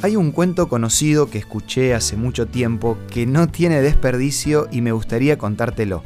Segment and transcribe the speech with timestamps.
[0.00, 4.92] Hay un cuento conocido que escuché hace mucho tiempo que no tiene desperdicio y me
[4.92, 6.04] gustaría contártelo.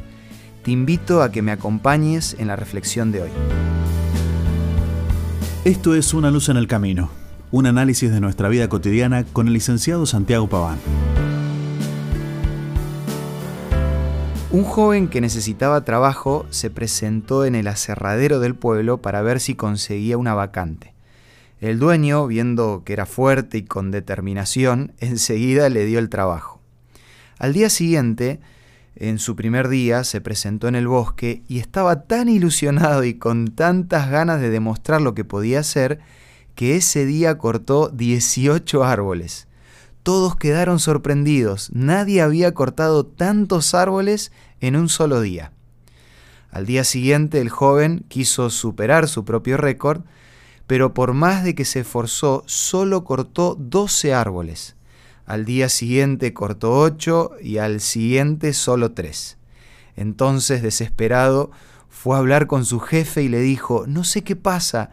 [0.63, 3.29] Te invito a que me acompañes en la reflexión de hoy.
[5.63, 7.11] Esto es Una luz en el camino,
[7.51, 10.79] un análisis de nuestra vida cotidiana con el licenciado Santiago Paván.
[14.49, 19.53] Un joven que necesitaba trabajo se presentó en el aserradero del pueblo para ver si
[19.53, 20.93] conseguía una vacante.
[21.63, 26.59] El dueño, viendo que era fuerte y con determinación, enseguida le dio el trabajo.
[27.39, 28.41] Al día siguiente,
[28.97, 33.47] en su primer día, se presentó en el bosque y estaba tan ilusionado y con
[33.55, 36.01] tantas ganas de demostrar lo que podía hacer,
[36.53, 39.47] que ese día cortó 18 árboles.
[40.03, 45.53] Todos quedaron sorprendidos, nadie había cortado tantos árboles en un solo día.
[46.51, 50.01] Al día siguiente el joven quiso superar su propio récord,
[50.67, 54.75] pero por más de que se esforzó, solo cortó 12 árboles.
[55.25, 59.37] Al día siguiente cortó 8 y al siguiente solo 3.
[59.95, 61.51] Entonces, desesperado,
[61.89, 64.91] fue a hablar con su jefe y le dijo, no sé qué pasa,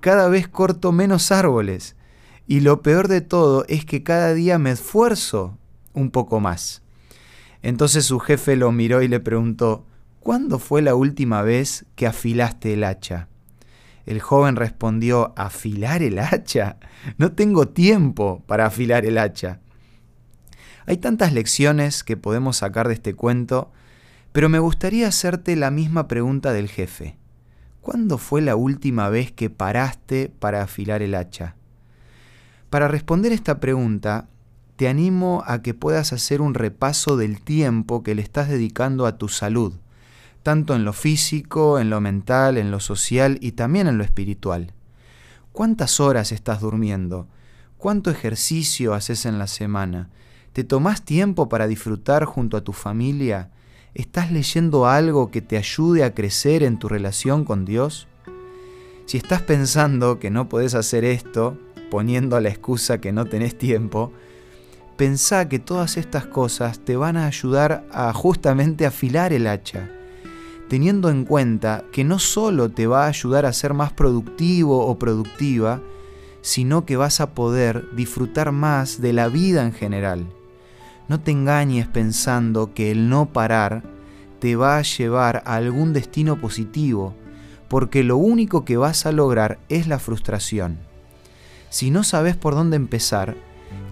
[0.00, 1.94] cada vez corto menos árboles.
[2.46, 5.56] Y lo peor de todo es que cada día me esfuerzo
[5.92, 6.82] un poco más.
[7.62, 9.84] Entonces su jefe lo miró y le preguntó,
[10.20, 13.28] ¿cuándo fue la última vez que afilaste el hacha?
[14.08, 16.78] El joven respondió, ¿afilar el hacha?
[17.18, 19.60] No tengo tiempo para afilar el hacha.
[20.86, 23.70] Hay tantas lecciones que podemos sacar de este cuento,
[24.32, 27.18] pero me gustaría hacerte la misma pregunta del jefe.
[27.82, 31.56] ¿Cuándo fue la última vez que paraste para afilar el hacha?
[32.70, 34.30] Para responder esta pregunta,
[34.76, 39.18] te animo a que puedas hacer un repaso del tiempo que le estás dedicando a
[39.18, 39.74] tu salud
[40.48, 44.72] tanto en lo físico, en lo mental, en lo social y también en lo espiritual.
[45.52, 47.28] ¿Cuántas horas estás durmiendo?
[47.76, 50.08] ¿Cuánto ejercicio haces en la semana?
[50.54, 53.50] ¿Te tomás tiempo para disfrutar junto a tu familia?
[53.92, 58.08] ¿Estás leyendo algo que te ayude a crecer en tu relación con Dios?
[59.04, 61.58] Si estás pensando que no podés hacer esto,
[61.90, 64.14] poniendo la excusa que no tenés tiempo,
[64.96, 69.90] pensá que todas estas cosas te van a ayudar a justamente afilar el hacha
[70.68, 74.98] teniendo en cuenta que no solo te va a ayudar a ser más productivo o
[74.98, 75.80] productiva,
[76.42, 80.26] sino que vas a poder disfrutar más de la vida en general.
[81.08, 83.82] No te engañes pensando que el no parar
[84.40, 87.14] te va a llevar a algún destino positivo,
[87.68, 90.78] porque lo único que vas a lograr es la frustración.
[91.70, 93.36] Si no sabes por dónde empezar,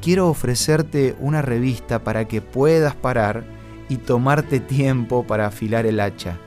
[0.03, 3.45] quiero ofrecerte una revista para que puedas parar
[3.89, 6.39] y tomarte tiempo para afilar el hacha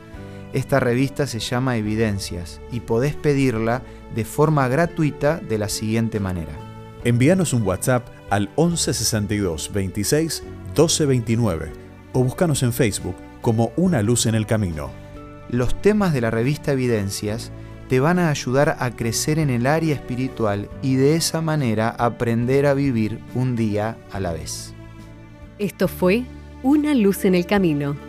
[0.54, 3.84] esta revista se llama Evidencias y podés pedirla
[4.16, 6.52] de forma gratuita de la siguiente manera.
[7.04, 11.72] Envíanos un WhatsApp al 1162 26 1229
[12.14, 14.90] o búscanos en Facebook como Una Luz en el Camino.
[15.50, 17.52] Los temas de la revista Evidencias
[17.88, 22.66] te van a ayudar a crecer en el área espiritual y de esa manera aprender
[22.66, 24.74] a vivir un día a la vez.
[25.58, 26.24] Esto fue
[26.62, 28.09] Una Luz en el Camino